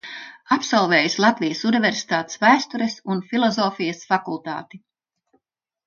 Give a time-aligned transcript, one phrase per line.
[0.53, 4.85] Absolvējusi Latvijas Universitātes Vēstures un filozofijas fakultāti.